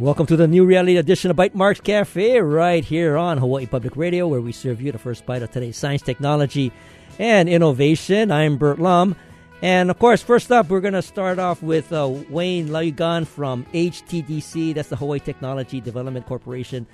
[0.00, 4.28] Welcome to the new reality edition of Bytemarks Cafe, right here on Hawaii Public Radio,
[4.28, 6.70] where we serve you the first bite of today's science, technology,
[7.18, 8.30] and innovation.
[8.30, 9.16] I'm Bert Lum.
[9.60, 13.64] And of course, first up, we're going to start off with uh, Wayne Laugan from
[13.74, 16.86] HTDC, that's the Hawaii Technology Development Corporation.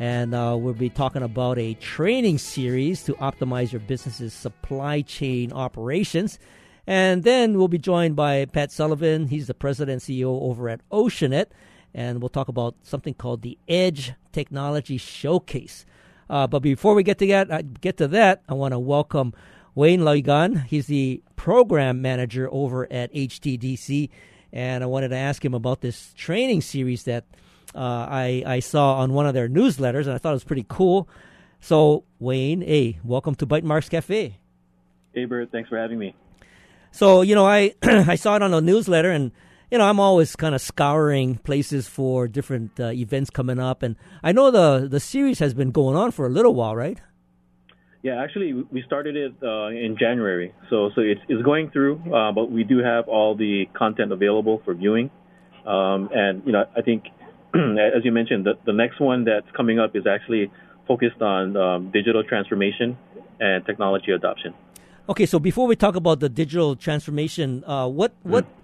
[0.00, 5.52] And uh, we'll be talking about a training series to optimize your business's supply chain
[5.52, 6.40] operations.
[6.84, 9.28] And then we'll be joined by Pat Sullivan.
[9.28, 11.46] He's the president and CEO over at Oceanit
[11.94, 15.84] and we'll talk about something called the Edge Technology Showcase.
[16.28, 19.34] Uh, but before we get to that, uh, get to that, I want to welcome
[19.74, 20.64] Wayne Lauigan.
[20.66, 24.10] He's the program manager over at HTDC,
[24.52, 27.24] and I wanted to ask him about this training series that
[27.74, 30.66] uh, I, I saw on one of their newsletters, and I thought it was pretty
[30.68, 31.08] cool.
[31.60, 34.38] So, Wayne, hey, welcome to Bytemarks Cafe.
[35.12, 36.14] Hey, Bert, thanks for having me.
[36.92, 39.32] So, you know, I I saw it on the newsletter, and
[39.70, 43.96] you know, I'm always kind of scouring places for different uh, events coming up, and
[44.22, 47.00] I know the the series has been going on for a little while, right?
[48.02, 52.32] Yeah, actually, we started it uh, in January, so so it's, it's going through, uh,
[52.32, 55.10] but we do have all the content available for viewing,
[55.66, 57.04] um, and you know, I think
[57.54, 60.50] as you mentioned, the, the next one that's coming up is actually
[60.88, 62.96] focused on um, digital transformation
[63.38, 64.52] and technology adoption.
[65.08, 68.59] Okay, so before we talk about the digital transformation, uh, what what mm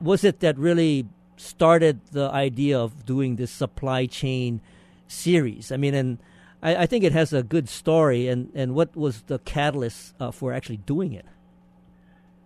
[0.00, 1.06] was it that really
[1.36, 4.60] started the idea of doing this supply chain
[5.08, 5.72] series?
[5.72, 6.18] I mean, and
[6.62, 8.28] I, I think it has a good story.
[8.28, 11.26] And, and what was the catalyst uh, for actually doing it?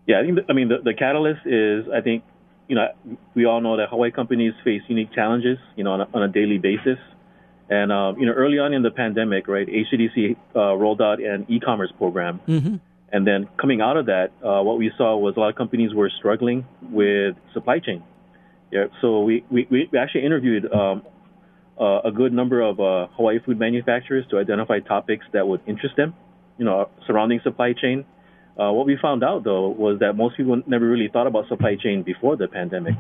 [0.07, 0.37] Yeah, I think.
[0.37, 2.25] The, I mean, the, the catalyst is I think
[2.69, 2.89] you know
[3.35, 6.29] we all know that Hawaii companies face unique challenges, you know, on a, on a
[6.29, 6.99] daily basis.
[7.71, 11.47] And uh, you know, early on in the pandemic, right, HTDC uh, rolled out an
[11.49, 12.41] e-commerce program.
[12.47, 12.77] Mm-hmm
[13.15, 15.95] and then coming out of that, uh, what we saw was a lot of companies
[15.95, 18.03] were struggling with supply chain.
[18.73, 21.05] Yeah, so we, we, we actually interviewed um,
[21.81, 25.95] uh, a good number of uh, Hawaii food manufacturers to identify topics that would interest
[25.97, 26.13] them,
[26.59, 28.05] you know, surrounding supply chain.
[28.59, 31.77] Uh, what we found out though was that most people never really thought about supply
[31.77, 32.97] chain before the pandemic.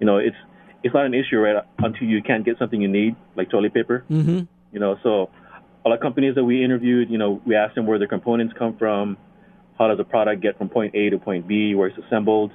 [0.00, 0.36] You know, it's
[0.82, 4.04] it's not an issue right until you can't get something you need, like toilet paper.
[4.10, 4.40] Mm-hmm.
[4.72, 5.30] You know, so
[5.82, 8.52] a lot of companies that we interviewed, you know, we asked them where their components
[8.58, 9.16] come from,
[9.80, 12.52] how does a product get from point A to point B, where it's assembled,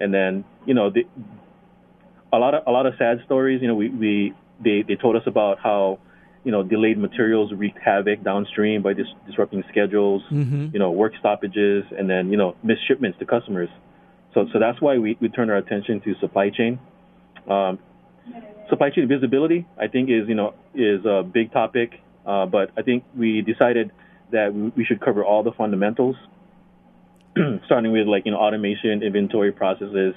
[0.00, 1.04] and then you know the,
[2.32, 3.62] a lot of a lot of sad stories.
[3.62, 6.00] You know, we, we they they told us about how
[6.42, 10.70] you know delayed materials wreaked havoc downstream by dis- disrupting schedules, mm-hmm.
[10.72, 13.68] you know, work stoppages, and then you know missed shipments to customers.
[14.34, 16.80] So so that's why we we turn our attention to supply chain.
[17.48, 17.78] Um,
[18.68, 22.82] supply chain visibility, I think, is you know is a big topic, uh, but I
[22.82, 23.92] think we decided
[24.32, 26.16] that we should cover all the fundamentals
[27.66, 30.14] starting with like you know automation, inventory processes,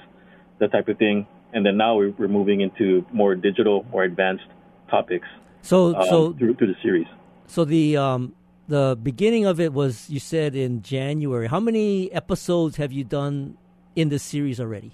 [0.58, 4.46] that type of thing, and then now we're, we're moving into more digital, more advanced
[4.90, 5.28] topics.
[5.62, 7.06] So um, so through, through the series.
[7.46, 8.34] So the um,
[8.68, 11.48] the beginning of it was you said in January.
[11.48, 13.58] How many episodes have you done
[13.96, 14.92] in this series already?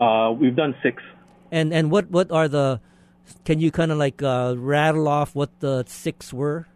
[0.00, 1.02] Uh, we've done six.
[1.50, 2.80] And and what what are the?
[3.44, 6.66] Can you kind of like uh, rattle off what the six were?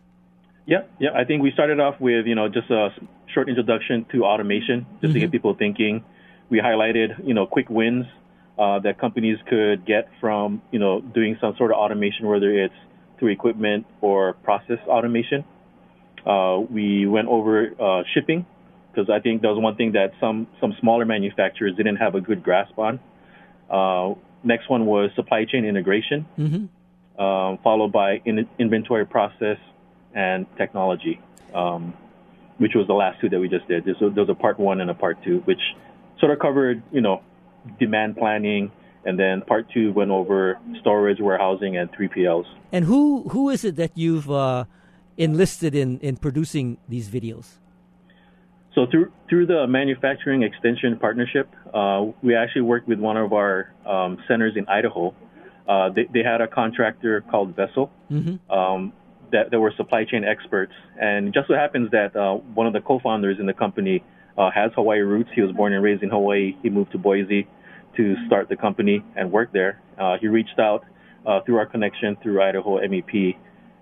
[0.67, 1.11] Yeah, yeah.
[1.15, 2.91] I think we started off with you know just a
[3.33, 5.13] short introduction to automation, just mm-hmm.
[5.13, 5.33] to get mm-hmm.
[5.33, 6.05] people thinking.
[6.51, 8.07] We highlighted you know quick wins
[8.59, 12.75] uh, that companies could get from you know doing some sort of automation, whether it's
[13.19, 15.45] through equipment or process automation.
[16.27, 18.47] Uh, we went over uh, shipping
[18.93, 22.21] because I think that was one thing that some some smaller manufacturers didn't have a
[22.21, 23.01] good grasp on.
[23.71, 24.15] Uh,
[24.45, 27.23] next one was supply chain integration, mm-hmm.
[27.23, 29.59] um, followed by in- inventory process
[30.15, 31.21] and technology,
[31.55, 31.95] um,
[32.59, 33.85] which was the last two that we just did.
[33.85, 35.61] There was a part one and a part two, which
[36.21, 37.23] sort of covered, you know,
[37.79, 38.71] demand planning,
[39.05, 42.47] and then part two went over storage, warehousing, and 3PLs.
[42.71, 44.65] And who who is it that you've uh,
[45.17, 47.59] enlisted in in producing these videos?
[48.75, 53.73] So through through the manufacturing extension partnership, uh, we actually worked with one of our
[53.87, 55.15] um, centers in Idaho.
[55.69, 57.91] Uh, they, they, had a contractor called Vessel.
[58.11, 58.51] Mm-hmm.
[58.51, 58.93] Um,
[59.33, 60.73] that there were supply chain experts.
[61.01, 64.05] And just so happens that uh, one of the co-founders in the company
[64.39, 65.31] uh, has Hawaii roots.
[65.35, 66.57] He was born and raised in Hawaii.
[66.63, 67.49] He moved to Boise
[67.97, 69.81] to start the company and work there.
[69.99, 70.85] Uh, he reached out
[71.27, 73.37] uh, through our connection through Idaho MEP,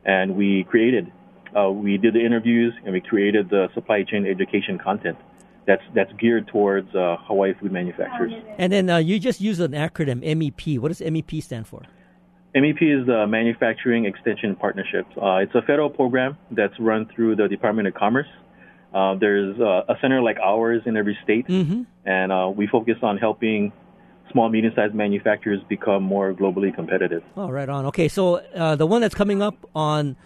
[0.05, 1.13] and we created,
[1.57, 5.19] uh, we did the interviews and we created the supply chain education content.
[5.67, 8.33] That's, that's geared towards uh, Hawaii food manufacturers.
[8.59, 10.79] And then you just use an acronym MEP.
[10.81, 11.83] What does MEP stand for?
[12.55, 15.07] MEP is the Manufacturing Extension Partnership.
[15.17, 18.27] Uh, it's a federal program that's run through the Department of Commerce.
[18.93, 21.83] Uh, there's uh, a center like ours in every state, mm-hmm.
[22.05, 23.73] and uh, we focus on helping
[24.33, 27.23] small, medium-sized manufacturers become more globally competitive.
[27.37, 27.87] Oh, right on.
[27.87, 30.17] Okay, so uh, the one that's coming up on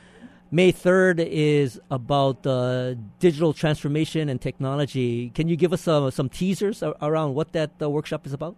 [0.50, 5.31] May 3rd is about uh, digital transformation and technology.
[5.31, 8.56] Can you give us uh, some teasers around what that uh, workshop is about?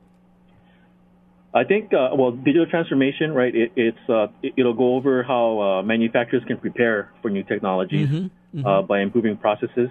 [1.57, 3.55] I think, uh, well, digital transformation, right?
[3.55, 8.09] It, it's uh, it, will go over how uh, manufacturers can prepare for new technologies
[8.09, 8.87] mm-hmm, mm-hmm.
[8.87, 9.89] by improving processes.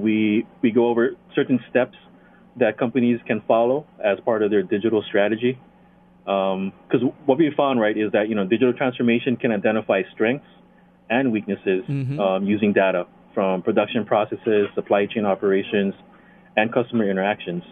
[0.00, 1.96] we we go over certain steps
[2.56, 5.58] that companies can follow as part of their digital strategy.
[6.24, 10.46] Because um, what we found, right, is that you know digital transformation can identify strengths
[11.08, 12.20] and weaknesses mm-hmm.
[12.20, 15.94] um, using data from production processes, supply chain operations,
[16.56, 17.64] and customer interactions.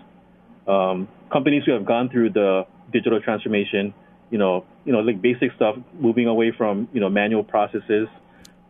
[0.66, 3.94] Um, companies who have gone through the digital transformation,
[4.30, 8.08] you know, you know, like basic stuff, moving away from you know manual processes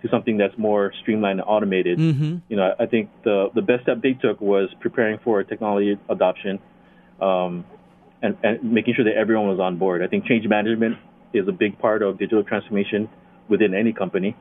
[0.02, 1.98] to something that's more streamlined and automated.
[1.98, 2.36] Mm-hmm.
[2.48, 6.58] You know, I think the the best step they took was preparing for technology adoption,
[7.20, 7.64] um,
[8.22, 10.02] and, and making sure that everyone was on board.
[10.02, 10.96] I think change management
[11.32, 13.08] is a big part of digital transformation
[13.48, 14.36] within any company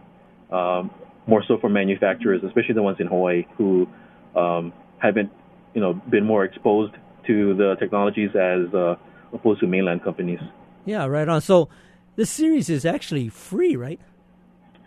[0.51, 0.91] um,
[1.25, 3.87] more so for manufacturers, especially the ones in Hawaii who
[4.35, 5.31] um, haven't,
[5.73, 6.93] you know, been more exposed
[7.27, 8.95] to the technologies as uh,
[9.33, 10.39] opposed to mainland companies.
[10.85, 11.41] Yeah, right on.
[11.41, 11.69] So
[12.15, 13.99] the series is actually free, right?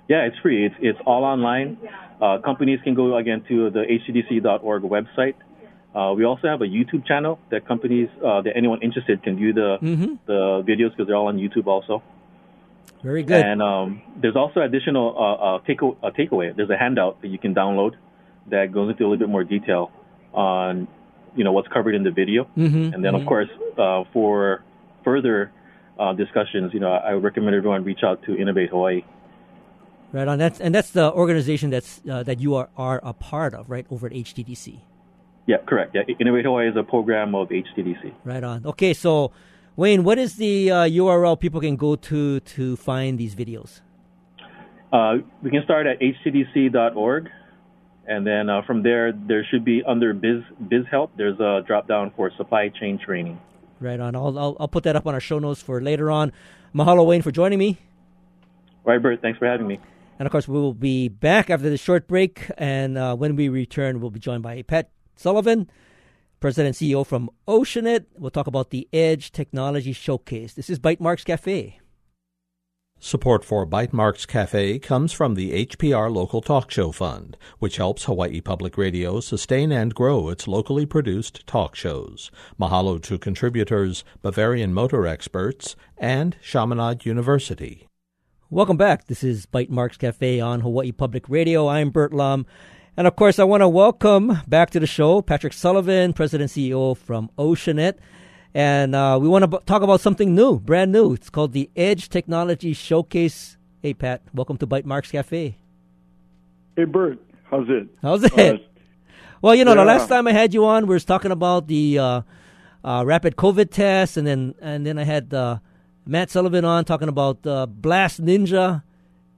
[0.08, 0.66] Yeah, it's free.
[0.66, 1.78] It's it's all online.
[2.20, 5.34] Uh, companies can go again to the htdc.org website.
[5.94, 9.52] Uh, we also have a YouTube channel that companies uh, that anyone interested can view
[9.52, 10.14] the mm-hmm.
[10.26, 12.02] the videos because they're all on YouTube also.
[13.02, 13.44] Very good.
[13.44, 16.54] And um, there's also additional uh, uh, take a takeaway.
[16.54, 17.94] There's a handout that you can download
[18.50, 19.90] that goes into a little bit more detail
[20.32, 20.86] on
[21.36, 22.44] you know what's covered in the video.
[22.56, 23.16] Mm-hmm, and then mm-hmm.
[23.16, 23.48] of course
[23.78, 24.64] uh, for
[25.04, 25.52] further
[25.98, 29.02] uh, discussions, you know I would recommend everyone reach out to Innovate Hawaii.
[30.12, 30.38] Right on.
[30.38, 33.86] That's and that's the organization that's uh, that you are, are a part of, right?
[33.90, 34.80] Over at HTDC.
[35.46, 35.94] Yeah, correct.
[35.94, 38.12] Yeah, Innovate Hawaii is a program of HTDC.
[38.24, 38.66] Right on.
[38.66, 39.32] Okay, so
[39.76, 43.80] Wayne, what is the uh, URL people can go to to find these videos?
[44.92, 47.30] Uh, we can start at htdc.org,
[48.10, 51.12] and then uh, from there, there should be under Biz Biz Help.
[51.16, 53.40] There's a drop down for supply chain training.
[53.78, 54.16] Right on.
[54.16, 56.32] I'll, I'll, I'll put that up on our show notes for later on.
[56.74, 57.78] Mahalo, Wayne, for joining me.
[58.84, 59.22] Right, Bert.
[59.22, 59.78] Thanks for having me.
[60.18, 62.50] And of course, we will be back after the short break.
[62.58, 65.70] And uh, when we return, we'll be joined by Pat Sullivan
[66.40, 68.06] President and CEO from Oceanit.
[68.18, 70.54] We'll talk about the Edge Technology Showcase.
[70.54, 71.78] This is Bytemarks Cafe.
[73.02, 78.42] Support for Bytemarks Cafe comes from the HPR Local Talk Show Fund, which helps Hawaii
[78.42, 82.30] Public Radio sustain and grow its locally produced talk shows.
[82.60, 87.88] Mahalo to contributors, Bavarian Motor Experts, and Chaminade University.
[88.50, 89.06] Welcome back.
[89.06, 91.68] This is Bytemarks Cafe on Hawaii Public Radio.
[91.68, 92.44] I'm Bert Lum.
[92.98, 96.94] And of course, I want to welcome back to the show Patrick Sullivan, President CEO
[96.94, 97.94] from Oceanit.
[98.54, 101.12] And uh, we want to b- talk about something new, brand new.
[101.14, 103.56] It's called the Edge Technology Showcase.
[103.82, 105.56] Hey, Pat, welcome to Bytemarks Cafe.
[106.76, 107.88] Hey, Bert, how's it?
[108.02, 108.32] How's it?
[108.38, 108.58] Uh,
[109.42, 109.82] well, you know, yeah.
[109.82, 112.22] the last time I had you on, we were talking about the uh,
[112.84, 115.58] uh rapid COVID test, and then and then I had uh,
[116.04, 118.82] Matt Sullivan on talking about uh, Blast Ninja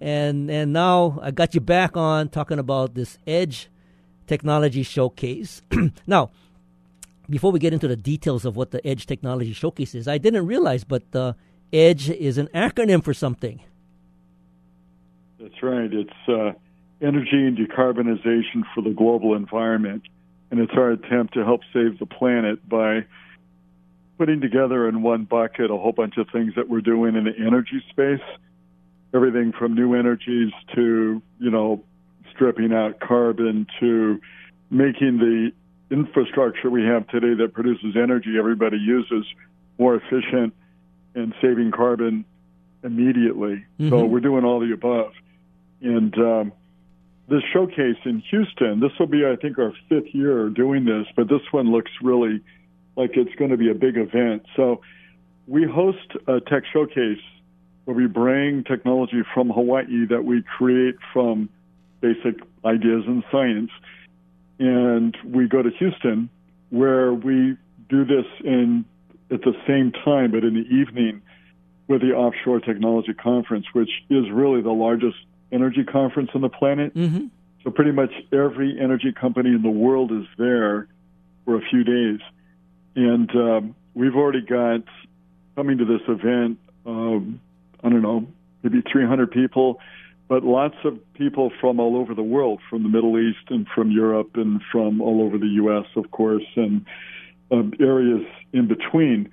[0.02, 3.70] and and now I got you back on talking about this Edge
[4.26, 5.62] Technology Showcase.
[6.08, 6.32] now,
[7.28, 10.46] before we get into the details of what the Edge Technology Showcase is, I didn't
[10.46, 11.34] realize, but uh,
[11.72, 13.60] Edge is an acronym for something.
[15.40, 15.92] That's right.
[15.92, 16.52] It's uh,
[17.00, 20.02] Energy and Decarbonization for the Global Environment,
[20.50, 23.04] and it's our attempt to help save the planet by
[24.18, 27.32] putting together in one bucket a whole bunch of things that we're doing in the
[27.46, 28.20] energy space
[29.14, 31.84] everything from new energies to, you know,
[32.34, 34.20] stripping out carbon to
[34.70, 35.52] making the
[35.92, 39.26] infrastructure we have today that produces energy everybody uses
[39.78, 40.54] more efficient
[41.14, 42.24] and saving carbon
[42.82, 43.64] immediately.
[43.78, 43.90] Mm-hmm.
[43.90, 45.12] So we're doing all the above.
[45.82, 46.52] And um,
[47.28, 51.28] this showcase in Houston, this will be, I think, our fifth year doing this, but
[51.28, 52.40] this one looks really
[52.96, 54.44] like it's going to be a big event.
[54.56, 54.80] So
[55.46, 57.22] we host a tech showcase
[57.84, 61.48] where we bring technology from Hawaii that we create from
[62.00, 63.70] basic ideas and science.
[64.62, 66.30] And we go to Houston,
[66.70, 67.56] where we
[67.88, 68.84] do this in
[69.28, 71.20] at the same time, but in the evening,
[71.88, 75.16] with the Offshore Technology Conference, which is really the largest
[75.50, 76.94] energy conference on the planet.
[76.94, 77.26] Mm-hmm.
[77.64, 80.86] So pretty much every energy company in the world is there
[81.44, 82.20] for a few days,
[82.94, 84.84] and um, we've already got
[85.56, 86.58] coming to this event.
[86.86, 87.40] Um,
[87.82, 88.28] I don't know,
[88.62, 89.80] maybe 300 people,
[90.32, 93.90] but lots of people from all over the world, from the Middle East and from
[93.90, 96.86] Europe and from all over the U.S., of course, and
[97.50, 98.22] um, areas
[98.54, 99.30] in between.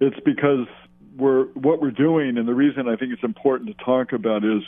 [0.00, 0.66] It's because
[1.16, 4.60] we're what we're doing, and the reason I think it's important to talk about is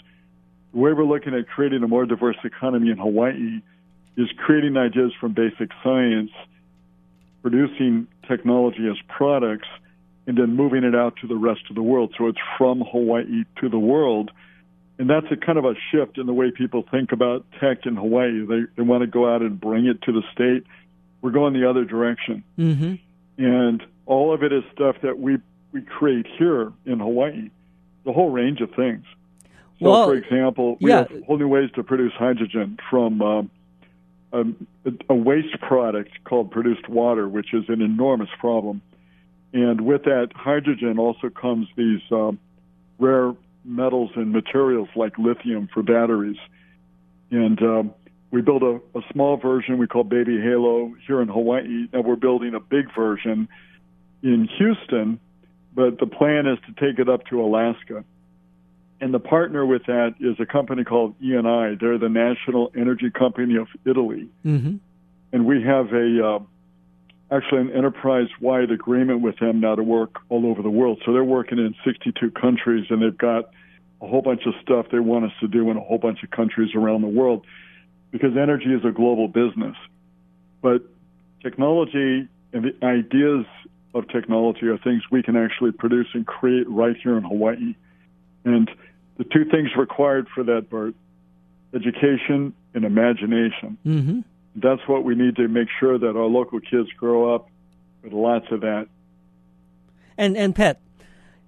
[0.72, 3.60] the way we're looking at creating a more diverse economy in Hawaii
[4.16, 6.30] is creating ideas from basic science,
[7.42, 9.68] producing technology as products,
[10.26, 12.14] and then moving it out to the rest of the world.
[12.16, 14.30] So it's from Hawaii to the world.
[15.00, 17.96] And that's a kind of a shift in the way people think about tech in
[17.96, 18.44] Hawaii.
[18.44, 20.66] They, they want to go out and bring it to the state.
[21.22, 22.44] We're going the other direction.
[22.58, 22.96] Mm-hmm.
[23.42, 25.38] And all of it is stuff that we,
[25.72, 27.48] we create here in Hawaii,
[28.04, 29.06] the whole range of things.
[29.78, 31.06] So, Well, for example, we yeah.
[31.08, 33.50] have whole new ways to produce hydrogen from um,
[34.34, 34.44] a,
[35.08, 38.82] a waste product called produced water, which is an enormous problem.
[39.54, 42.38] And with that hydrogen also comes these um,
[42.98, 46.38] rare metals and materials like lithium for batteries.
[47.30, 47.94] And um,
[48.30, 51.88] we built a, a small version we call Baby Halo here in Hawaii.
[51.92, 53.48] Now we're building a big version
[54.22, 55.20] in Houston,
[55.74, 58.04] but the plan is to take it up to Alaska.
[59.00, 61.80] And the partner with that is a company called ENI.
[61.80, 64.28] They're the national energy company of Italy.
[64.44, 64.76] Mm-hmm.
[65.32, 66.38] And we have a uh,
[67.30, 71.00] actually an enterprise-wide agreement with them now to work all over the world.
[71.04, 73.50] So they're working in 62 countries, and they've got
[74.02, 76.30] a whole bunch of stuff they want us to do in a whole bunch of
[76.30, 77.46] countries around the world
[78.10, 79.76] because energy is a global business.
[80.62, 80.82] But
[81.42, 83.46] technology and the ideas
[83.94, 87.74] of technology are things we can actually produce and create right here in Hawaii.
[88.44, 88.70] And
[89.18, 90.94] the two things required for that, Bert,
[91.74, 93.78] education and imagination.
[93.86, 94.20] Mm-hmm.
[94.56, 97.48] That's what we need to make sure that our local kids grow up
[98.02, 98.88] with lots of that.
[100.18, 100.80] And and Pat,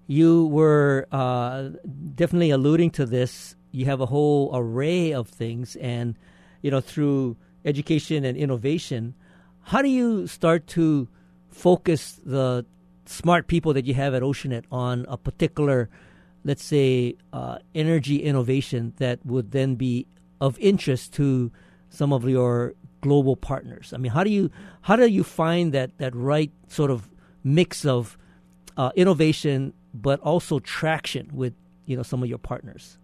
[0.06, 1.70] you were uh,
[2.14, 3.56] definitely alluding to this.
[3.70, 6.16] You have a whole array of things, and
[6.62, 9.14] you know through education and innovation,
[9.62, 11.08] how do you start to
[11.48, 12.64] focus the
[13.06, 15.88] smart people that you have at Oceanit on a particular,
[16.44, 20.06] let's say, uh, energy innovation that would then be
[20.40, 21.52] of interest to
[21.88, 23.92] some of your global partners?
[23.92, 27.10] I mean, how do you how do you find that that right sort of
[27.44, 28.16] mix of
[28.78, 31.52] uh, innovation, but also traction with
[31.84, 32.96] you know some of your partners?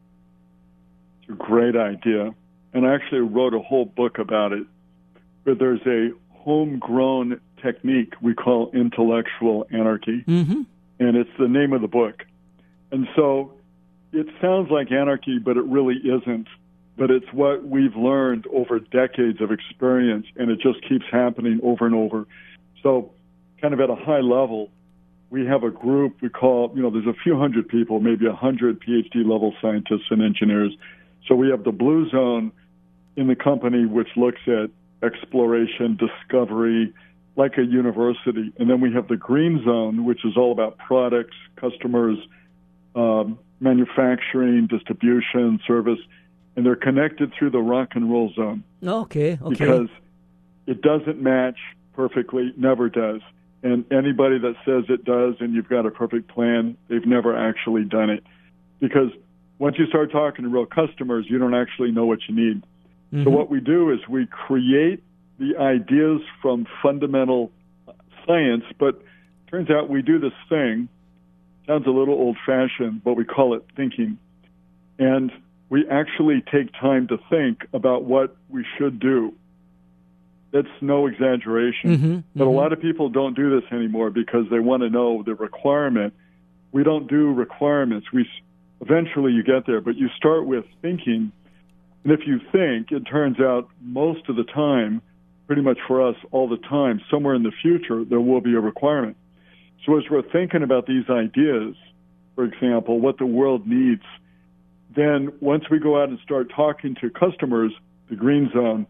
[1.23, 2.35] It's a great idea.
[2.73, 4.67] And I actually wrote a whole book about it.
[5.45, 10.25] But there's a homegrown technique we call intellectual anarchy.
[10.27, 10.63] Mm-hmm.
[11.01, 12.25] and it's the name of the book.
[12.91, 13.53] And so
[14.13, 16.49] it sounds like anarchy, but it really isn't.
[16.99, 21.87] But it's what we've learned over decades of experience, and it just keeps happening over
[21.87, 22.27] and over.
[22.83, 23.13] So,
[23.61, 24.71] kind of at a high level,
[25.31, 28.33] we have a group we call, you know, there's a few hundred people, maybe a
[28.33, 30.77] hundred PhD level scientists and engineers.
[31.27, 32.51] So we have the blue zone
[33.17, 34.71] in the company, which looks at
[35.03, 36.95] exploration, discovery,
[37.37, 38.53] like a university.
[38.59, 42.19] And then we have the green zone, which is all about products, customers,
[42.95, 45.99] um, manufacturing, distribution, service.
[46.59, 49.49] And they're connected through the rock and roll zone Okay, okay.
[49.51, 49.89] because
[50.67, 51.57] it doesn't match
[51.93, 53.21] perfectly, never does.
[53.63, 57.85] And anybody that says it does and you've got a perfect plan, they've never actually
[57.85, 58.25] done it.
[58.81, 59.13] Because
[59.61, 62.65] once you start talking to real customers, you don't actually know what you need.
[63.13, 63.23] Mhm.
[63.23, 65.01] So what we do is we create
[65.39, 67.53] the ideas from fundamental
[68.27, 69.01] science, but
[69.49, 70.89] turns out we do this thing.
[71.69, 74.19] Sounds a little old fashioned, but we call it thinking.
[74.99, 75.31] And
[75.71, 79.35] we actually take time to think about what we should do.
[80.51, 81.91] That's no exaggeration.
[81.91, 82.55] Mhm, But a mhm.
[82.55, 86.15] lot of people don't do this anymore because they want to know the requirement.
[86.73, 88.11] We don't do requirements.
[88.13, 88.27] We
[88.81, 91.33] eventually you get there, but you start with thinking.
[92.05, 95.03] And if you think, it turns out most of the time,
[95.47, 98.61] pretty much for us all the time, somewhere in the future there will be a
[98.61, 99.17] requirement.
[99.85, 101.75] So as we're thinking about these ideas,
[102.35, 104.03] for example, what the world needs,
[104.95, 107.73] then once we go out and start talking to customers,
[108.09, 108.87] the green zone,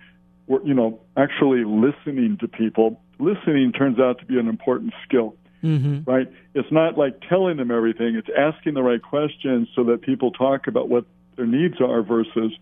[0.46, 3.00] we're, you know, actually listening to people.
[3.18, 6.06] Listening turns out to be an important skill, Mhm.
[6.06, 6.28] right?
[6.54, 8.14] It's not like telling them everything.
[8.14, 11.04] It's asking the right questions so that people talk about what
[11.36, 12.52] their needs are versus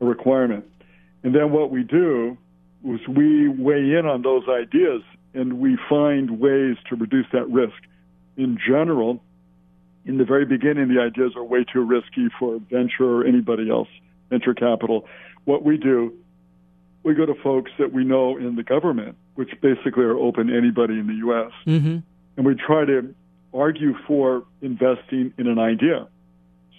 [0.00, 0.64] a requirement.
[1.22, 2.36] And then what we do
[2.84, 5.02] is we weigh in on those ideas
[5.34, 7.80] and we find ways to reduce that risk.
[8.36, 9.22] In general,
[10.04, 13.88] in the very beginning, the ideas are way too risky for venture or anybody else,
[14.30, 15.06] venture capital.
[15.44, 16.12] What we do,
[17.04, 20.56] we go to folks that we know in the government, which basically are open to
[20.56, 22.02] anybody in the U.S., Mhm.
[22.36, 23.14] and we try to
[23.54, 26.06] argue for investing in an idea.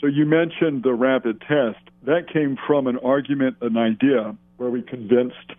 [0.02, 1.80] So you mentioned the rapid test.
[2.04, 5.52] That came from an argument, an idea, where we convinced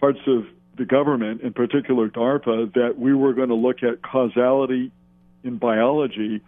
[0.00, 0.46] parts of
[0.76, 4.90] the government, in particular DARPA, that we were going to look at causality
[5.42, 6.40] in biology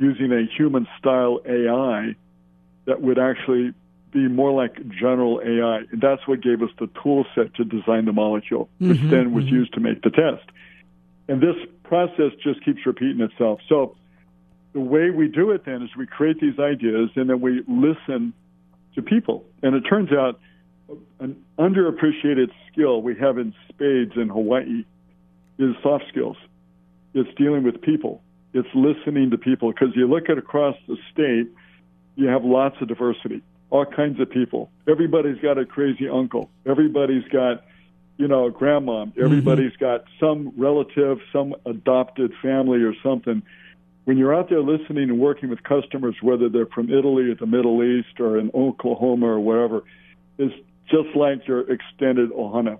[0.00, 2.14] using a human style AI
[2.86, 3.72] that would actually
[4.12, 5.82] be more like general AI.
[5.92, 9.32] And that's what gave us the tool set to design the molecule, which Mhm, then
[9.32, 9.52] was mhm.
[9.52, 10.44] used to make the test.
[11.28, 11.54] And this
[11.84, 13.60] process just keeps repeating itself.
[13.68, 13.94] So
[14.72, 18.32] the way we do it then is we create these ideas and then we listen
[18.94, 19.44] to people.
[19.62, 20.40] And it turns out
[21.20, 24.84] an underappreciated skill we have in spades in Hawaii
[25.58, 26.36] is soft skills.
[27.14, 28.22] It's dealing with people.
[28.52, 31.48] It's listening to people because you look at across the state,
[32.16, 34.70] you have lots of diversity, all kinds of people.
[34.88, 36.50] Everybody's got a crazy uncle.
[36.66, 37.64] Everybody's got,
[38.16, 39.04] you know, a grandma.
[39.04, 39.22] Mm-hmm.
[39.22, 43.42] Everybody's got some relative, some adopted family or something.
[44.04, 47.46] When you're out there listening and working with customers, whether they're from Italy or the
[47.46, 49.82] Middle East or in Oklahoma or wherever,
[50.38, 50.54] it's
[50.90, 52.78] just like your extended ohana.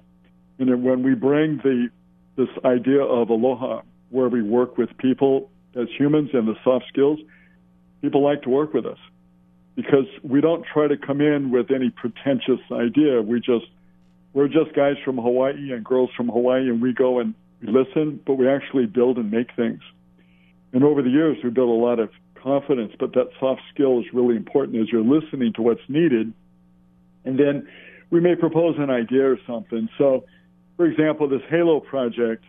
[0.58, 1.90] And then when we bring the
[2.36, 7.18] this idea of aloha, where we work with people as humans and the soft skills,
[8.02, 8.98] people like to work with us
[9.76, 13.22] because we don't try to come in with any pretentious idea.
[13.22, 13.66] We just
[14.32, 18.20] we're just guys from Hawaii and girls from Hawaii, and we go and we listen,
[18.24, 19.80] but we actually build and make things.
[20.72, 22.10] And over the years, we built a lot of
[22.42, 26.32] confidence, but that soft skill is really important as you're listening to what's needed.
[27.24, 27.68] And then
[28.10, 29.88] we may propose an idea or something.
[29.98, 30.24] So,
[30.76, 32.44] for example, this Halo project,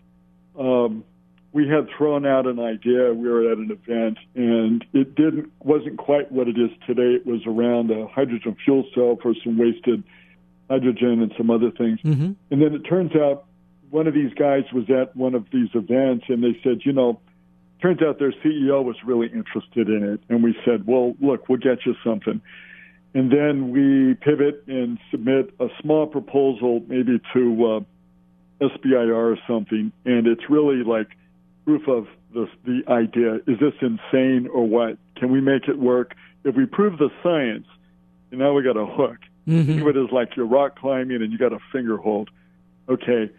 [0.58, 1.04] um,
[1.54, 3.14] we had thrown out an idea.
[3.14, 7.16] We were at an event, and it didn't wasn't quite what it is today.
[7.16, 10.04] It was around a hydrogen fuel cell for some wasted
[10.70, 12.00] hydrogen and some other things.
[12.02, 12.32] Mm-hmm.
[12.52, 13.46] And then it turns out
[13.90, 17.20] one of these guys was at one of these events, and they said, you know,
[17.82, 20.22] turns out their CEO was really interested in it.
[20.30, 22.42] And we said, well, look, we'll get you something.
[23.14, 27.84] And then we pivot and submit a small proposal, maybe to
[28.62, 29.92] uh, SBIR or something.
[30.06, 31.08] And it's really like
[31.66, 33.36] proof of the, the idea.
[33.48, 34.98] Is this insane or what?
[35.18, 36.14] Can we make it work?
[36.44, 37.68] If we prove the science,
[38.32, 39.18] and now we got a hook.
[39.46, 39.82] Think Mm-hmm.
[39.88, 42.30] of it as like you're rock climbing and you got a finger hold.
[42.88, 43.32] Okay,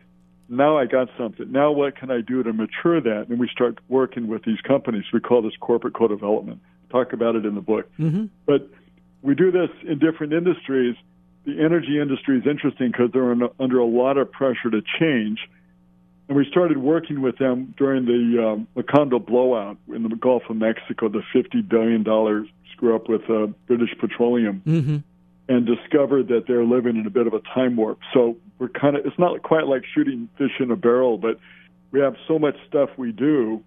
[0.49, 1.51] now I got something.
[1.51, 3.27] Now what can I do to mature that?
[3.29, 5.05] And we start working with these companies.
[5.13, 6.61] We call this corporate co-development.
[6.91, 7.89] Talk about it in the book.
[8.01, 8.27] Mm-hmm.
[8.47, 8.69] But
[9.23, 10.97] we do this in different industries.
[11.45, 15.39] The energy industry is interesting because they're under a lot of pressure to change.
[16.33, 20.57] And we started working with them during the um, Macondo blowout in the Gulf of
[20.57, 22.03] Mexico, the $50 billion
[22.73, 24.97] screw up with uh, British Petroleum Mm-hmm.
[25.51, 27.99] and discovered that they're living in a bit of a time warp.
[28.15, 31.39] So we're kind of, it's not quite like shooting fish in a barrel, but
[31.91, 33.63] we have so much stuff we do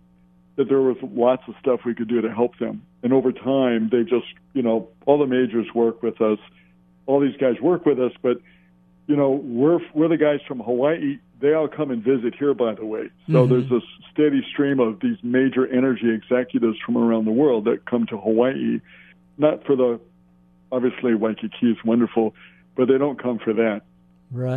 [0.56, 2.82] that there was lots of stuff we could do to help them.
[3.04, 6.40] And over time, they just, you know, all the majors work with us.
[7.06, 8.38] All these guys work with us, but,
[9.08, 11.20] you know, we're, we're the guys from Hawaii.
[11.40, 13.10] They all come and visit here, by the way.
[13.32, 13.50] So Mhm.
[13.50, 18.06] there's a steady stream of these major energy executives from around the world that come
[18.08, 18.80] to Hawaii,
[19.38, 20.00] not for the
[20.72, 22.34] obviously Waikiki is wonderful,
[22.76, 23.82] but they don't come for that.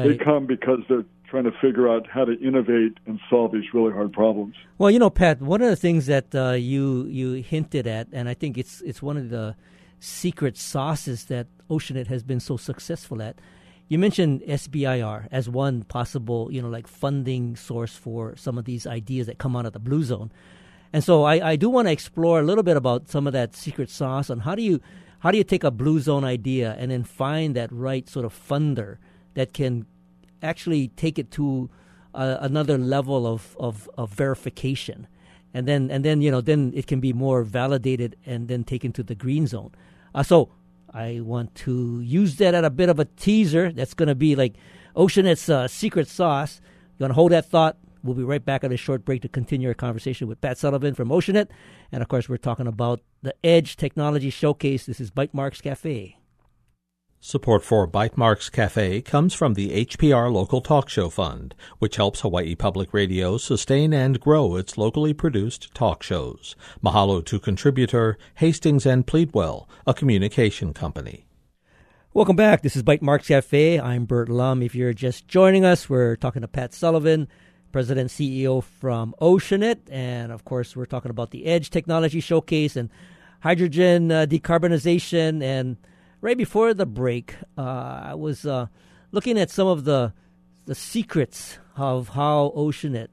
[0.05, 3.93] They come because they're trying to figure out how to innovate and solve these really
[3.93, 4.55] hard problems.
[4.79, 8.29] Well, you know, Pat, one of the things that uh, you you hinted at, and
[8.29, 9.55] I think it's it's one of the
[10.01, 13.39] secret sauces that Oceanit has been so successful at.
[13.89, 18.87] You mentioned SBIR as one possible, you know, like funding source for some of these
[18.87, 20.31] ideas that come out of the blue zone.
[20.93, 23.55] And so I, I do want to explore a little bit about some of that
[23.55, 24.81] secret sauce on how do you
[25.21, 28.33] how do you take a blue zone idea and then find that right sort of
[28.33, 28.99] funder
[29.35, 29.85] that can
[30.43, 31.69] actually take it to
[32.15, 35.07] uh, another level of, of, of verification
[35.53, 38.93] and then and then you know then it can be more validated and then taken
[38.93, 39.73] to the green zone
[40.15, 40.51] uh, so
[40.93, 44.35] i want to use that at a bit of a teaser that's going to be
[44.35, 44.55] like
[44.99, 46.61] oceanit's uh, secret sauce.
[46.99, 47.79] You want to hold that thought?
[48.03, 50.95] We'll be right back on a short break to continue our conversation with pat sullivan
[50.95, 51.49] from oceanit
[51.93, 54.87] and of course we're talking about the edge technology showcase.
[54.87, 56.18] This is bytemarks cafe
[57.21, 62.55] Support for Bytemarks Cafe comes from the HPR Local Talk Show Fund, which helps Hawaii
[62.55, 66.55] Public Radio sustain and grow its locally produced talk shows.
[66.81, 71.27] Mahalo to contributor Hastings and Pleadwell, a communication company.
[72.15, 72.63] Welcome back.
[72.63, 73.81] This is Bytemarks Cafe.
[73.81, 74.63] I'm Bert Lum.
[74.63, 77.27] If you're just joining us, we're talking to Pat Sullivan,
[77.73, 79.81] President CEO from Oceanit.
[79.91, 82.91] And of course, we're talking about the Edge Technology Showcase and
[83.41, 85.43] hydrogen uh, decarbonization.
[85.43, 85.79] And
[86.21, 88.67] right before the break, uh, I was uh,
[89.13, 90.13] looking at some of the,
[90.67, 93.09] the secrets of how Oceanit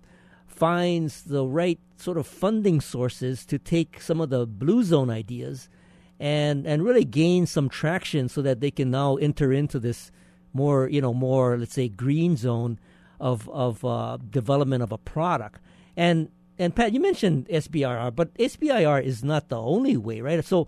[0.48, 5.70] finds the right sort of funding sources to take some of the blue zone ideas
[6.18, 10.12] and and really gain some traction so that they can now enter into this
[10.54, 12.80] more you know more let's say green zone
[13.20, 15.60] of of uh, development of a product
[15.98, 20.44] and and Pat, you mentioned SBIR, but SBIR is not the only way, right?
[20.44, 20.68] So,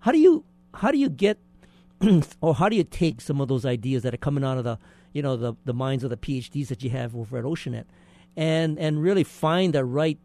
[0.00, 1.38] how do you how do you get
[2.40, 4.78] or how do you take some of those ideas that are coming out of the
[5.12, 7.84] you know the the minds of the PhDs that you have over at Oceanit,
[8.36, 10.18] and and really find the right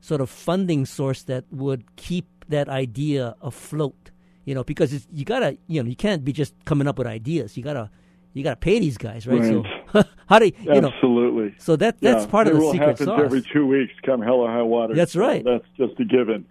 [0.00, 4.10] sort of funding source that would keep that idea afloat?
[4.44, 7.56] You know, because you gotta you know you can't be just coming up with ideas.
[7.56, 7.90] You gotta
[8.32, 9.40] you got to pay these guys, right?
[9.40, 9.64] right.
[9.92, 11.46] So how do you, you absolutely?
[11.46, 12.30] Know, so that that's yeah.
[12.30, 13.20] part it of the secret happens sauce.
[13.22, 14.94] every two weeks, come hell or high water.
[14.94, 15.42] That's right.
[15.44, 16.46] So that's just a given.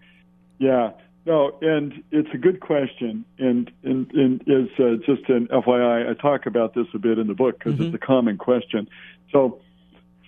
[0.57, 0.91] Yeah.
[1.29, 6.09] No, and it's a good question, and and, and is uh, just an FYI.
[6.09, 7.83] I talk about this a bit in the book because mm-hmm.
[7.83, 8.89] it's a common question.
[9.31, 9.61] So,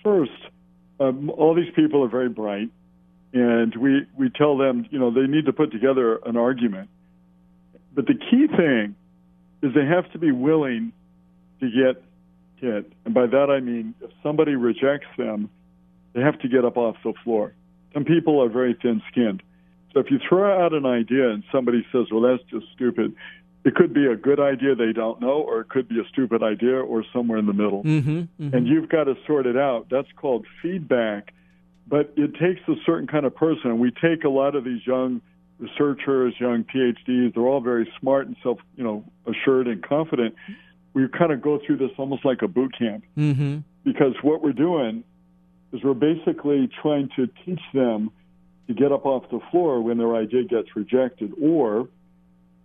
[0.04, 0.30] first,
[1.00, 2.68] um, all these people are very bright,
[3.32, 6.88] and we we tell them, you know, they need to put together an argument.
[7.92, 8.94] But the key thing
[9.60, 10.92] is they have to be willing
[11.58, 12.00] to get
[12.58, 12.92] hit.
[13.04, 15.50] And by that I mean if somebody rejects them,
[16.12, 17.54] they have to get up off the floor.
[17.92, 19.42] Some people are very thin skinned.
[19.92, 23.14] So if you throw out an idea and somebody says, well, that's just stupid,
[23.64, 26.42] it could be a good idea they don't know, or it could be a stupid
[26.42, 27.84] idea, or somewhere in the middle.
[27.84, 28.54] Mm-hmm, mm-hmm.
[28.54, 29.86] And you've got to sort it out.
[29.90, 31.32] That's called feedback.
[31.86, 33.78] But it takes a certain kind of person.
[33.78, 35.20] We take a lot of these young
[35.58, 37.34] researchers, young PhDs.
[37.34, 40.34] They're all very smart and self, you know, assured and confident.
[40.94, 43.58] We kind of go through this almost like a boot camp mm-hmm.
[43.84, 45.04] because what we're doing
[45.72, 48.10] is we're basically trying to teach them
[48.72, 51.88] to get up off the floor when their idea gets rejected, or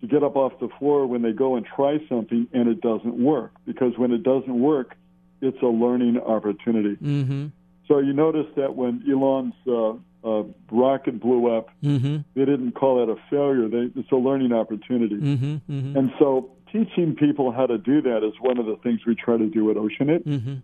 [0.01, 3.15] to get up off the floor when they go and try something and it doesn't
[3.15, 3.51] work.
[3.65, 4.95] Because when it doesn't work,
[5.41, 6.95] it's a learning opportunity.
[6.95, 7.47] Mm-hmm.
[7.87, 9.93] So you notice that when Elon's uh,
[10.27, 12.17] uh, rocket blew up, mm-hmm.
[12.35, 13.67] they didn't call it a failure.
[13.67, 15.15] They, it's a learning opportunity.
[15.15, 15.55] Mm-hmm.
[15.71, 15.97] Mm-hmm.
[15.97, 19.37] And so teaching people how to do that is one of the things we try
[19.37, 20.25] to do at Oceanit.
[20.25, 20.55] Mm-hmm.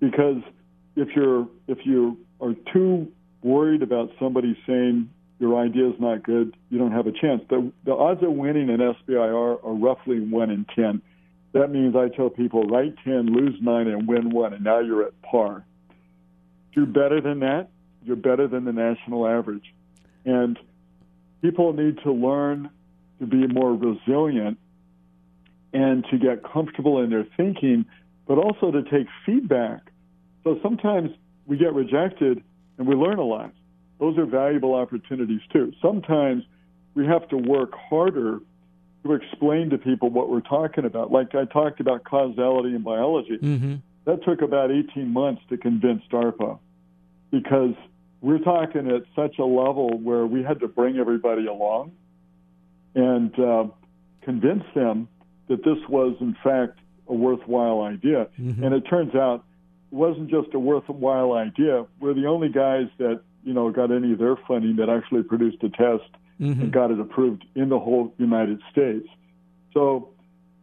[0.00, 0.42] Because
[0.96, 3.10] if you're if you are too
[3.44, 7.42] worried about somebody saying your idea is not good, you don't have a chance.
[7.50, 11.02] The, the odds of winning an SBIR are roughly 1 in 10.
[11.52, 15.04] That means I tell people write 10, lose 9, and win 1, and now you're
[15.06, 15.64] at par.
[16.74, 17.68] Do better than that,
[18.02, 19.72] you're better than the national average.
[20.24, 20.58] And
[21.42, 22.70] people need to learn
[23.20, 24.58] to be more resilient
[25.72, 27.84] and to get comfortable in their thinking,
[28.26, 29.90] but also to take feedback.
[30.44, 31.10] So sometimes
[31.46, 32.42] we get rejected
[32.78, 33.52] and we learn a lot.
[34.00, 35.72] Those are valuable opportunities too.
[35.80, 36.44] Sometimes
[36.94, 38.40] we have to work harder
[39.04, 41.12] to explain to people what we're talking about.
[41.12, 43.38] Like I talked about causality in biology.
[43.38, 43.74] Mm-hmm.
[44.06, 46.58] That took about 18 months to convince DARPA
[47.30, 47.74] because
[48.20, 51.92] we're talking at such a level where we had to bring everybody along
[52.94, 53.64] and uh,
[54.22, 55.08] convince them
[55.48, 58.28] that this was, in fact, a worthwhile idea.
[58.40, 58.64] Mm-hmm.
[58.64, 59.44] And it turns out
[59.94, 61.86] wasn't just a worthwhile idea.
[62.00, 65.62] We're the only guys that you know got any of their funding that actually produced
[65.62, 66.60] a test mm-hmm.
[66.60, 69.06] and got it approved in the whole United States.
[69.72, 70.10] So,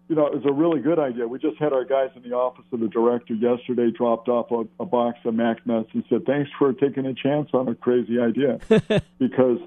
[0.07, 1.27] you know, it was a really good idea.
[1.27, 4.83] We just had our guys in the office of the director yesterday dropped off a,
[4.83, 8.19] a box of Mac nuts and said, "Thanks for taking a chance on a crazy
[8.19, 8.59] idea,"
[9.19, 9.59] because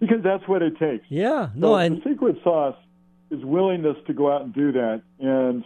[0.00, 1.04] because that's what it takes.
[1.08, 2.76] Yeah, no, so and the secret sauce
[3.30, 5.64] is willingness to go out and do that and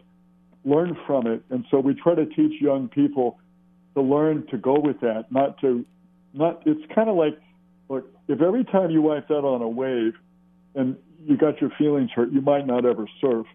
[0.65, 1.43] learn from it.
[1.51, 3.39] And so we try to teach young people
[3.95, 5.85] to learn to go with that, not to
[6.33, 6.63] not.
[6.67, 7.39] It's kind of like,
[7.89, 10.15] look, if every time you wipe out on a wave
[10.75, 13.47] and you got your feelings hurt, you might not ever surf.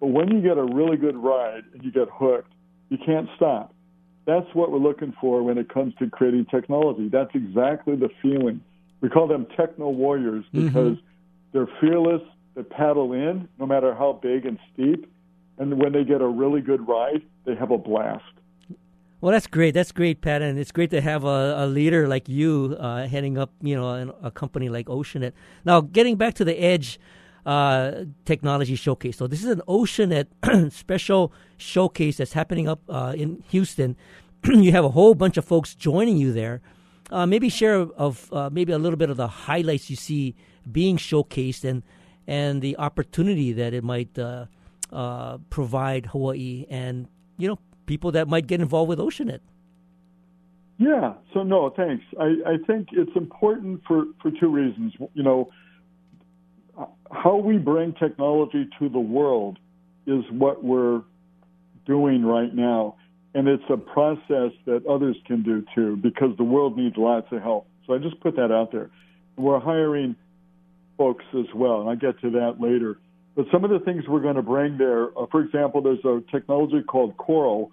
[0.00, 2.52] But when you get a really good ride and you get hooked,
[2.90, 3.72] you can't stop.
[4.26, 7.08] That's what we're looking for when it comes to creating technology.
[7.08, 8.62] That's exactly the feeling.
[9.00, 11.06] We call them techno warriors because mm-hmm.
[11.52, 12.22] they're fearless,
[12.54, 15.10] they paddle in no matter how big and steep,
[15.58, 18.24] and when they get a really good ride, they have a blast.
[19.20, 19.72] Well, that's great.
[19.72, 23.38] That's great, Pat, and it's great to have a, a leader like you uh, heading
[23.38, 25.32] up, you know, a company like Oceanit.
[25.64, 27.00] Now, getting back to the Edge
[27.46, 29.16] uh, Technology Showcase.
[29.16, 30.26] So this is an Oceanit
[30.72, 33.96] special showcase that's happening up uh, in Houston.
[34.44, 36.60] you have a whole bunch of folks joining you there.
[37.10, 40.34] Uh, maybe share of uh, maybe a little bit of the highlights you see
[40.70, 41.82] being showcased and
[42.26, 44.18] and the opportunity that it might
[44.94, 49.40] uh, provide Hawaii and you know people that might get involved with Oceanit.
[50.78, 51.14] Yeah.
[51.32, 52.04] So no, thanks.
[52.18, 54.92] I, I think it's important for, for two reasons.
[55.14, 55.50] You know,
[57.10, 59.58] how we bring technology to the world
[60.06, 61.02] is what we're
[61.86, 62.96] doing right now.
[63.34, 67.42] And it's a process that others can do too, because the world needs lots of
[67.42, 67.66] help.
[67.86, 68.90] So I just put that out there.
[69.36, 70.16] We're hiring
[70.96, 72.98] folks as well, and I'll get to that later.
[73.36, 76.22] But some of the things we're going to bring there, uh, for example, there's a
[76.30, 77.72] technology called Coral,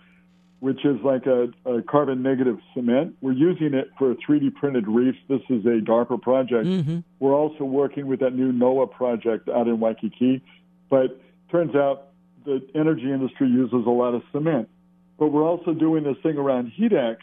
[0.60, 3.16] which is like a, a, carbon negative cement.
[3.22, 5.18] We're using it for 3D printed reefs.
[5.28, 6.68] This is a DARPA project.
[6.68, 7.00] Mm-hmm.
[7.20, 10.44] We're also working with that new NOAA project out in Waikiki.
[10.90, 11.20] But
[11.52, 12.10] turns out
[12.46, 14.70] the energy industry uses a lot of cement.
[15.18, 17.18] But we're also doing this thing around HeatX.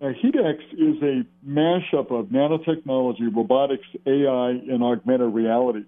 [0.00, 5.84] Now, HeatX is a mashup of nanotechnology, robotics, AI, and augmented reality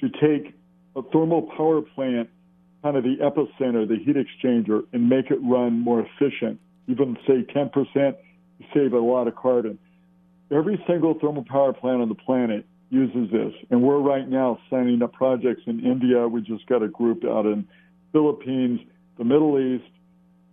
[0.00, 0.57] to take
[0.98, 2.28] a thermal power plant
[2.82, 6.60] kind of the epicenter, the heat exchanger, and make it run more efficient.
[6.86, 8.16] Even say 10%,
[8.58, 9.78] you save a lot of carbon.
[10.50, 15.02] Every single thermal power plant on the planet uses this, and we're right now signing
[15.02, 16.26] up projects in India.
[16.26, 17.68] We just got a group out in
[18.12, 18.80] Philippines,
[19.18, 19.90] the Middle East.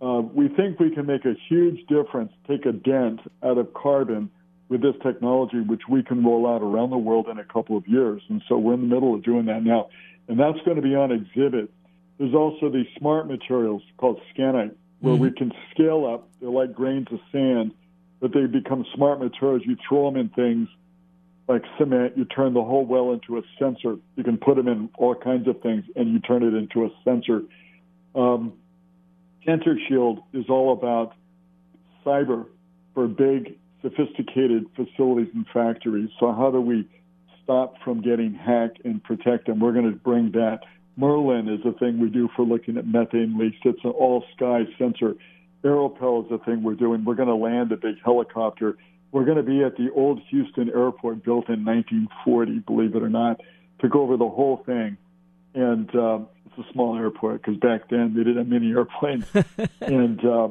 [0.02, 4.30] Uh, we think we can make a huge difference, take a dent out of carbon
[4.68, 7.86] with this technology, which we can roll out around the world in a couple of
[7.86, 8.22] years.
[8.28, 9.88] And so we're in the middle of doing that now.
[10.28, 11.70] And that's going to be on exhibit
[12.18, 15.22] there's also these smart materials called scanite, where mm-hmm.
[15.22, 16.28] we can scale up.
[16.40, 17.72] They're like grains of sand,
[18.20, 19.62] but they become smart materials.
[19.64, 20.68] You throw them in things
[21.46, 22.16] like cement.
[22.16, 23.96] You turn the whole well into a sensor.
[24.16, 26.90] You can put them in all kinds of things, and you turn it into a
[27.04, 27.42] sensor.
[28.14, 28.54] Um,
[29.44, 31.12] Sensor Shield is all about
[32.04, 32.46] cyber
[32.94, 36.10] for big, sophisticated facilities and factories.
[36.18, 36.88] So how do we
[37.44, 39.60] stop from getting hacked and protect them?
[39.60, 40.60] We're going to bring that.
[40.96, 43.58] Merlin is a thing we do for looking at methane leaks.
[43.64, 45.14] It's an all sky sensor.
[45.62, 47.04] Aeropel is a thing we're doing.
[47.04, 48.76] We're going to land a big helicopter.
[49.12, 53.08] We're going to be at the old Houston airport built in 1940, believe it or
[53.08, 53.40] not,
[53.80, 54.96] to go over the whole thing.
[55.54, 59.26] And uh, it's a small airport because back then they didn't have many airplanes.
[59.80, 60.48] and uh,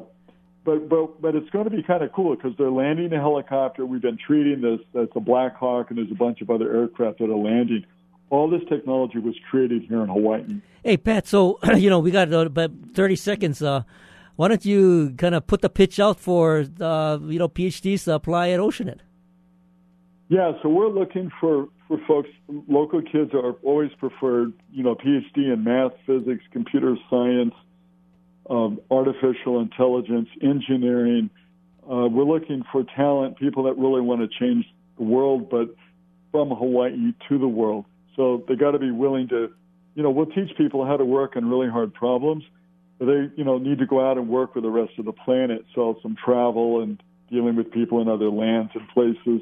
[0.66, 3.86] but but but it's going to be kind of cool because they're landing a helicopter.
[3.86, 7.20] We've been treating this as a Black Hawk, and there's a bunch of other aircraft
[7.20, 7.86] that are landing
[8.30, 10.62] all this technology was created here in Hawaii.
[10.84, 13.62] Hey, Pat, so, you know, we got about 30 seconds.
[13.62, 13.84] Uh,
[14.36, 18.16] why don't you kind of put the pitch out for, uh, you know, PhDs to
[18.16, 19.00] apply at Oceanit?
[20.28, 22.30] Yeah, so we're looking for, for folks,
[22.68, 27.54] local kids are always preferred, you know, PhD in math, physics, computer science,
[28.50, 31.30] um, artificial intelligence, engineering.
[31.84, 34.66] Uh, we're looking for talent, people that really want to change
[34.98, 35.76] the world, but
[36.32, 37.86] from Hawaii to the world.
[38.16, 39.50] So they got to be willing to,
[39.94, 42.44] you know, we'll teach people how to work on really hard problems,
[42.98, 45.12] but they, you know, need to go out and work with the rest of the
[45.12, 45.66] planet.
[45.74, 49.42] So some travel and dealing with people in other lands and places.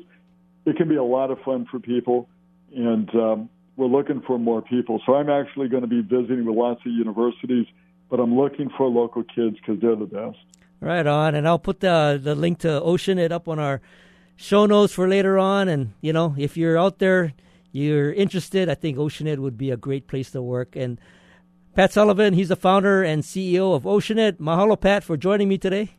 [0.65, 2.29] It can be a lot of fun for people,
[2.73, 5.01] and um, we're looking for more people.
[5.05, 7.67] So I'm actually going to be visiting with lots of universities,
[8.13, 10.37] but I'm looking for local kids because they're the best.
[10.79, 13.81] Right on, and I'll put the the link to Oceanit up on our
[14.35, 15.67] show notes for later on.
[15.67, 17.33] And you know, if you're out there
[17.71, 20.75] you're interested, I think Oceanit would be a great place to work.
[20.75, 21.01] And
[21.73, 24.33] Pat Sullivan, he's the founder and CEO of Oceanit.
[24.33, 25.89] Mahalo, Pat, for joining me today.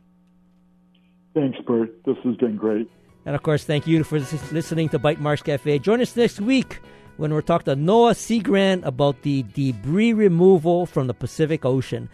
[1.33, 2.01] Thanks, Bert.
[2.05, 2.89] This has been great.
[3.25, 4.19] And of course, thank you for
[4.53, 5.79] listening to Bytemarks Cafe.
[5.79, 6.79] Join us next week
[7.17, 12.09] when we're talking to NOAA Sea Grant about the debris removal from the Pacific Ocean.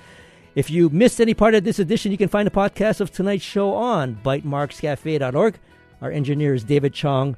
[0.54, 3.44] If you missed any part of this edition, you can find the podcast of tonight's
[3.44, 5.60] show on bytemarkscafe.org.
[6.02, 7.38] Our engineer is David Chong.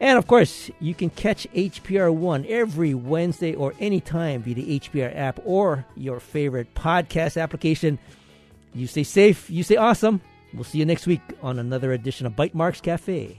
[0.00, 5.40] And of course, you can catch HPR1 every Wednesday or anytime via the HPR app
[5.44, 7.98] or your favorite podcast application.
[8.74, 10.20] You stay safe, you stay awesome.
[10.52, 13.38] We'll see you next week on another edition of Bytemarks Cafe.